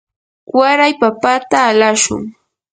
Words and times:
waray 0.57 0.93
papata 1.01 1.57
alashun. 1.69 2.21